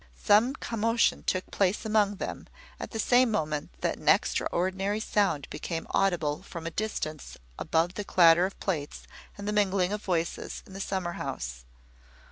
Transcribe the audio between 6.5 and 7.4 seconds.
a distance,